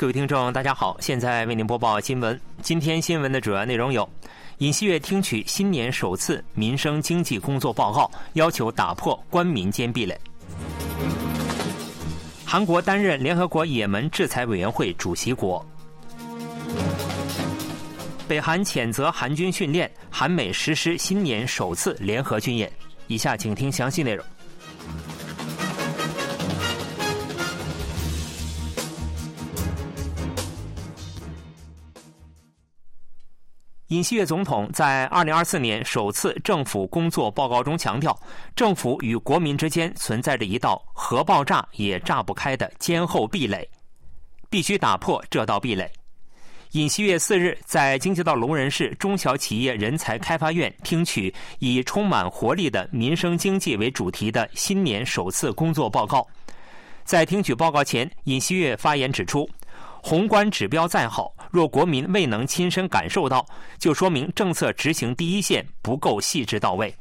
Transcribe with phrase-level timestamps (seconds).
[0.00, 2.40] 各位听众，大家好，现在为您播报新闻。
[2.62, 4.08] 今天新闻的主要内容有：
[4.56, 10.14] 尹锡悦听取新年首次民生经济工作报告，要求打破官民间壁垒；
[12.46, 15.62] 韩国担任联合国也门制裁委员会主席国；
[18.26, 22.72] 北韩谴责韩军训练，韩美实施新年首次联合军演。
[23.06, 24.24] 以下请听详细内容。
[33.90, 38.16] 尹锡悦总统在二零二四年首次政府工作报告中强调，
[38.54, 43.68] 政府与国民之间存在着一道核爆炸也炸不开的坚厚壁垒，
[44.48, 45.90] 必须打破这道壁垒。
[46.70, 56.24] 尹锡悦四日在京畿道龙仁市中小企业人才开发院听取以充满活力的民生经济为主题的新年首次工作报告。
[57.04, 59.50] 在听取报告前，尹锡悦发言指出。
[60.02, 63.44] 宏观指标再好，若国民未能亲身感受到，
[63.78, 66.94] 就说明政策执行第一线不够细致到位。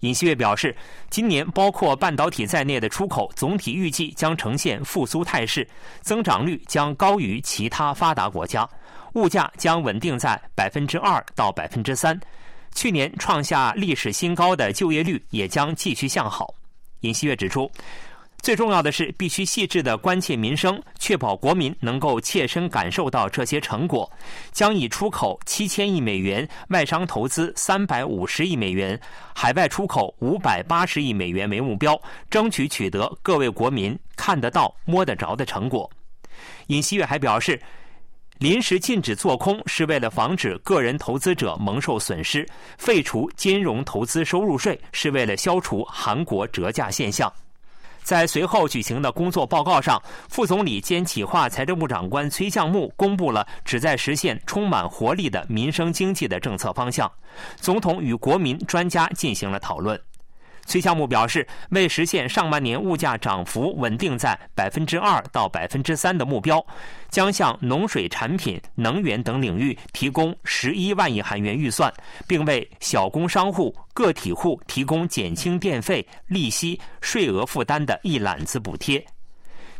[0.00, 0.76] 尹锡悦表示，
[1.10, 5.68] 今年包括半导体在内的出口总体预计将呈现复苏态势，
[6.00, 8.68] 增长率将高于其他发达国家，
[9.14, 12.18] 物价将稳定在百分之二到百分之三，
[12.74, 16.52] 去年创下历史新高的就业率也将继续向好。
[17.00, 17.70] 尹锡悦指出。
[18.42, 24.10] 最重要的是，必须细致的关切民生，确保国民能够切身感受到这些成果。
[24.50, 29.00] 将以出口七千亿美元、外商投资三百五十亿美元、
[29.32, 31.96] 海外出口五百八十亿美元为目标，
[32.28, 35.88] 争取取得各位国民看得到、摸得着的成果。
[36.66, 37.62] 尹锡悦还表示，
[38.38, 42.44] 临时禁止做空是为了防止个人投资者蒙受损失；
[42.76, 47.32] 废除金融投资收入税是为了消除韩国折价现象。
[48.02, 57.10] 在随后举行的工作报告上，副总理兼企划财政部长官崔相木公布了旨在实现充满活力的民生经济的政策方向。
[57.56, 59.98] 总统与国民专家进行了讨论。
[60.64, 66.64] 崔项目表示，为实现上半年物价涨幅稳定在百分之二到百分之三的目标，
[67.10, 71.92] 将向农水产品、能源等领域提供十一万亿韩元预算，
[72.26, 79.04] 并为小工商户、个体户提供减轻电费、利息、税额负担的一揽子补贴。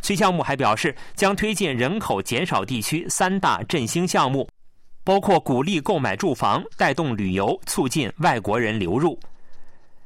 [0.00, 4.46] 崔项目还表示，将推进人口减少地区三大振兴项目，
[5.04, 9.18] 包括鼓励购买住房、带动旅游、促进外国人流入。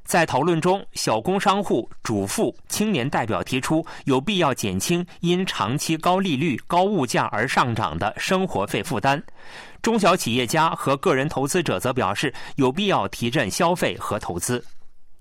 [0.06, 9.18] 在讨论中，小工商户、主妇、青年代表提出有必要减轻因长期高利率、高物价而上涨的生活费负担；
[9.82, 14.64] 中小企业家和个人投资者则表示有必要提振消费和投资。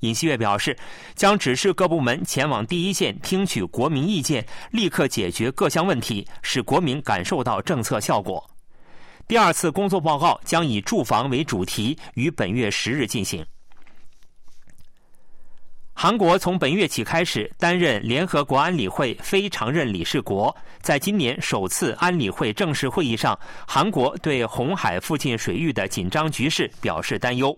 [0.02, 0.78] 尹锡悦表示，
[1.16, 8.48] 将指示各部门前往第一线，听取国民意见，立刻解决各项问题，使国民感受到政策效果。
[9.28, 13.44] 第二次工作报告将以住房为主题，于本月十日进行。
[15.98, 20.54] 韩国从本月起开始担任联合国安理会非常任理事国。
[20.82, 27.58] 在今年首次安理会正式会议上，韩国对红海附近水域的紧张局势表示担忧。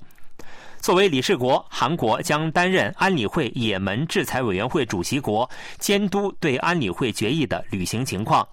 [0.79, 5.49] 作为理事国，韩国将担任安理会也门制裁委员会主席国，
[5.79, 8.47] 监督对安理会决议的履行情况。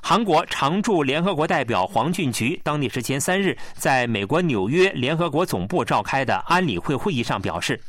[0.00, 7.80] 韩国常驻联合国代表黄俊菊当地时间三日在美国纽约联合国总部召开的安理会会议上表示，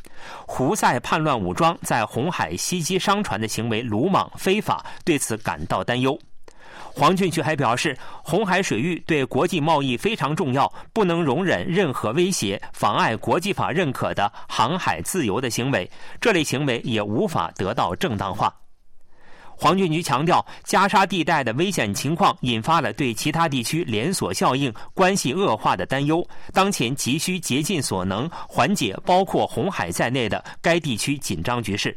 [0.48, 6.18] 胡塞叛乱武装在红海袭击商船的行为鲁莽非法，对此感到担忧。
[6.94, 15.90] 黄俊菊还表示，红海水域对国际贸易非常重要，不能容忍任何威胁、妨碍国际法认可的航海自由的行为，
[16.22, 18.54] 这类行为也无法得到正当化。
[19.58, 26.26] 黄俊菊强调，加沙地带的危险情况引发了对其他地区连锁效应、关系恶化的担忧。
[26.54, 31.96] 当前急需竭尽所能缓解包括红海在内的该地区紧张局势。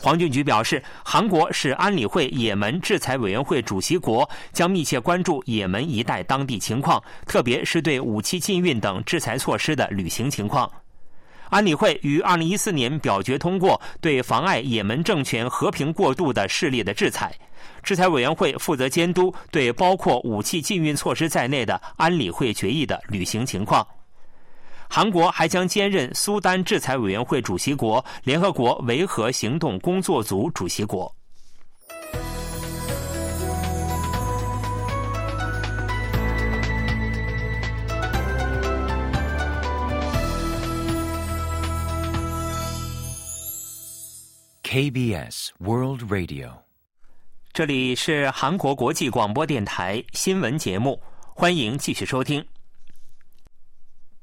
[0.00, 10.70] 黄俊菊表示，韩国是安理会也门制裁委员会主席国，将密切关注也门一带当地情况，特别是对武器禁运等制裁措施的履行情况。
[11.54, 17.32] 安理会于二零一四年表决通过对妨碍也门政权和平过渡的势力的制裁。
[17.80, 23.86] 制裁委员会负责监督对包括武器禁运措施在内的安理会决议的履行情况。
[24.90, 31.14] 韩国还将兼任苏丹制裁委员会主席国、联合国维和行动工作组主席国。
[44.74, 46.50] KBS World Radio，
[47.52, 51.00] 这里是韩国国际广播电台新闻节目，
[51.32, 52.44] 欢迎继续收听。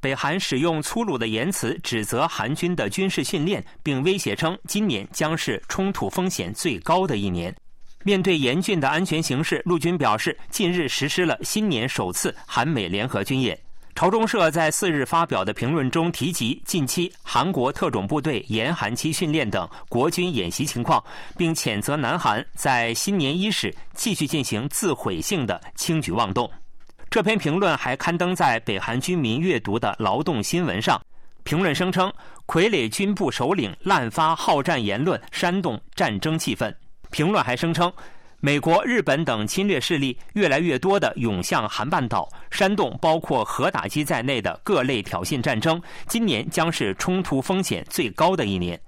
[0.01, 7.56] 北韩使用粗鲁的言辞指责韩军的军事训练，并威胁称今年将是冲突风险最高的一年。
[8.04, 13.57] 面对严峻的安全形势，陆军表示，近日实施了新年首次韩美联合军演。
[13.94, 21.04] 朝中社在四日发表的评论中提及近期韩国特种部队严寒期训练等国军演习情况，
[21.38, 26.50] 并谴责南韩在新年伊始继续进行自毁性的轻举妄动。
[27.10, 31.00] 这篇评论还刊登在北韩军民阅读的劳动新闻上。
[31.44, 32.12] 评论声称，
[32.48, 36.74] 傀儡军部首领滥发好战言论，煽动战争气氛。
[37.12, 37.92] 评论还声称。
[38.44, 45.80] 美国、日本等侵略势力越来越多地涌向韩半岛，煽动包括核打击在内的各类挑衅战争。
[46.08, 48.80] 今年将是冲突风险最高的一年。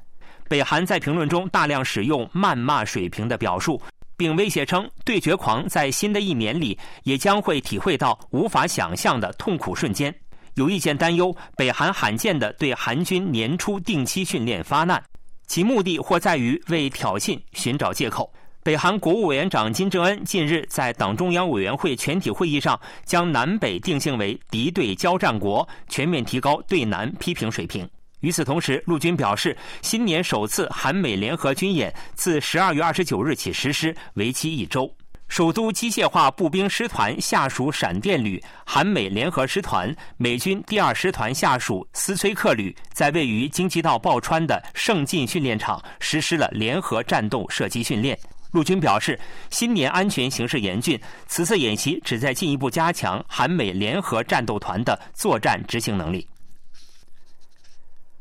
[0.49, 3.79] 北韩在评论中大量使用谩骂水平的表述，
[4.17, 10.13] 并威胁称，对决狂在新的一年里也将会体会到无法想象的痛苦瞬间。
[10.55, 14.99] 有意见担忧，北韩罕见地对韩军年初定期训练发难，
[15.45, 18.33] 其目的或在于为挑衅寻找借口。
[18.63, 27.85] 北韩国务委员长金正恩近日在党中央委员会全体会议上，将南北定性为敌对交战国，全面提高对南批评水平。
[28.21, 34.89] 与此同时，陆军表示，新年首次韩美联合军演自十二月二十九日起实施，为期一周。
[35.27, 48.17] 首都机械化步兵师团下属闪电旅、韩美联合师团、美军第二师团下属斯崔克旅，在位于京畿道抱川的盛进训练场实施了联合战斗射击训练。
[48.53, 49.19] 陆军表示，
[49.49, 56.27] 新年安全形势严峻，此次演习旨在进一步加强韩美联合战斗团的作战执行能力。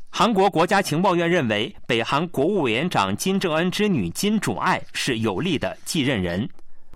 [0.09, 6.49] 韩国国家情报院认为，北韩国务委员长金正恩之女金主爱是有力的继任人。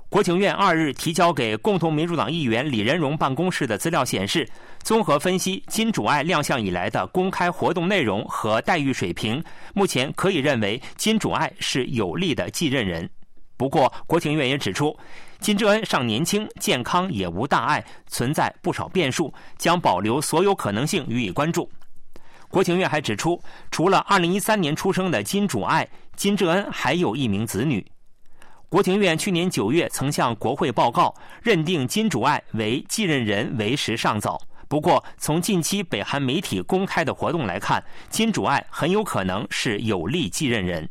[0.10, 4.48] 国情院二日提交给共同民主党议员李仁荣办公室的资料显示，
[4.82, 9.44] 综合分析金主爱亮相以来的公开活动内容和待遇水平，
[9.76, 13.08] 目前可以认为金主爱是有力的继任人。
[13.58, 14.96] 不过，国情院也指出，
[15.40, 21.68] 金正恩尚年轻，健康也无大碍，存在不少变数，将保留所有可能性予以关注。
[22.50, 27.86] 国情院还指出，除了2013年出生的金主爱，金正恩还有一名子女。
[28.70, 34.40] 国情院去年9月曾向国会报告，认定金主爱为继任人为时尚早。
[34.68, 40.88] 不过，从近期北韩媒体公开的活动来看，金主爱很有可能是有力继任人。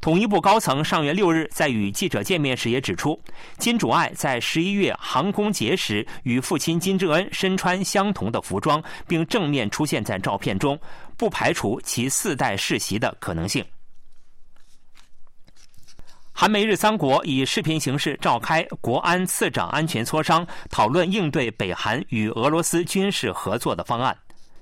[0.00, 3.20] 统一部高层上月六日在与记者见面时也指出，
[3.58, 10.78] 金主爱在十一月航空节时与父亲金正恩身穿相同的服装，并正面出现在照片中，
[11.16, 13.64] 不排除其四代世袭的可能性。
[16.32, 24.16] 韩美日三国以视频形式召开国安次长安全磋商，讨论应对北韩与俄罗斯军事合作的方案。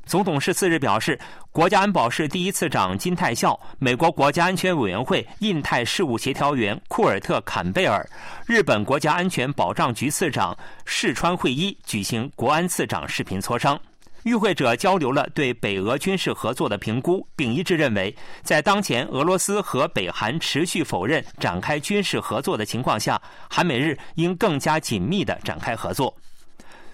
[0.07, 1.19] 总统室四日表示，
[1.51, 8.09] 国家安保室第一次长金泰孝、美国国家安全委员会印太事务协调员库尔特·坎贝尔、
[8.47, 13.79] 日本国家安全保障局次长世川会一举行国安次长视频磋商。
[14.23, 18.15] 与会者交流了对北俄军事合作的评估，并一致认为，
[18.45, 23.21] 在当前俄罗斯和北韩持续否认展开军事合作的情况下，
[23.51, 26.17] 韩美日应更加紧密地展开合作。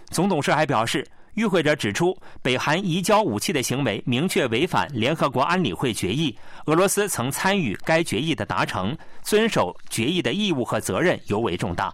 [0.09, 1.07] 总统室还表示。
[1.35, 6.37] 与会者指出，北韩移交武器的行为明确违反联合国安理会决议，
[6.67, 11.93] 俄罗斯曾参与该决议的达成，遵守决议的义务和责任尤为重大。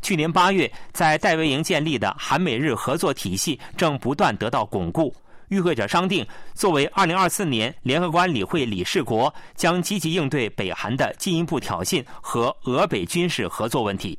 [0.00, 5.14] 去年八月，在戴维营建立的韩美日合作体系正不断得到巩固。
[5.48, 14.18] 与会者商定，作为二零二四年联合国安理会理事国，将积极应对北韩的进一步挑衅和俄北军事合作问题。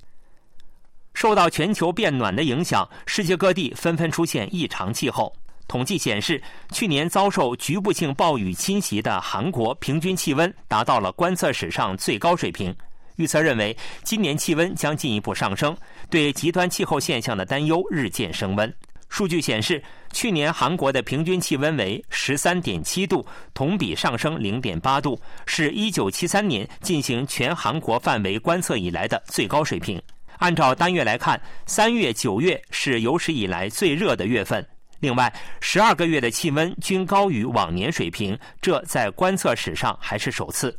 [1.14, 5.32] 受到全球变暖的影响，世界各地纷纷出现异常气候。
[5.68, 6.42] 统计显示，
[6.74, 12.76] 去年遭受局部性暴雨侵袭的韩国平均气温达到了观测史上最高水平。
[13.18, 15.76] 预测认为，今年气温将进一步上升，
[16.10, 18.74] 对极端气候现象的担忧日渐升温。
[19.08, 30.02] 数据显示，去年韩国的平均气温为十三点七度，同比上升零点八度，是一九七三年进行全韩国范围观测以来的最高水平。
[30.42, 34.68] 按照单月来看，三月、九月是有史以来最热的月份。
[35.00, 40.76] 另外，十二个月的气温均高于往年水平，这在观测史上还是首次。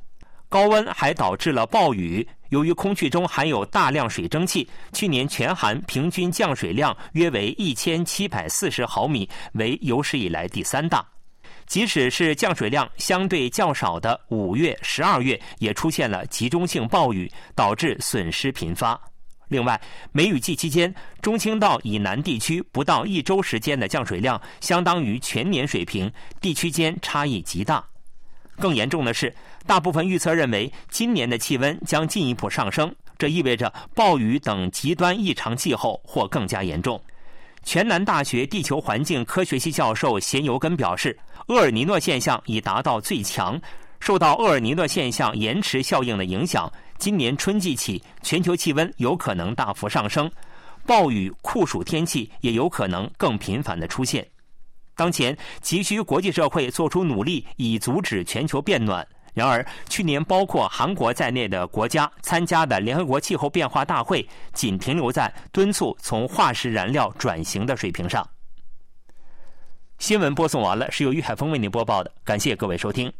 [0.48, 2.26] 高温还导致了暴雨。
[2.48, 11.06] 由于空气中含有大量水蒸气，去年全韩平均降水量约为一千七百四十毫米，为有史以来第三大。
[11.68, 19.00] 即使是降水量相对较少的五月、十二月，也出现了集中性暴雨，导致损失频发。
[19.52, 19.78] 另外，
[20.12, 27.84] 梅雨季期间，中青道以南地区不到一周时间的降水量，相当于全年水平，地区间差异极大。
[28.56, 29.34] 更严重的是，
[29.66, 36.98] 大部分预测认为，今年的气温将进一步上升，这意味着暴雨等极端异常气候或更加严重。
[37.62, 41.16] 全南大学地球环境科学系教授咸尤根表示，
[41.48, 43.60] 厄尔尼诺现象已达到最强。
[44.00, 46.68] 受到厄尔尼诺现象延迟效应的影响，
[47.02, 50.30] 今年春季起，全球气温有可能大幅上升，
[50.86, 54.24] 暴雨、酷暑天气也有可能更频繁的出现。
[54.94, 59.04] 当前急需国际社会做出努力，以阻止全球变暖。
[59.34, 68.24] 然而，去年包括韩国在内的国家参加的联合国气候变化大会，仅停留在敦促从化石燃料转型的水平上。
[69.98, 73.12] 新闻播送完了，是由于海峰为您播报的，感谢各位收听。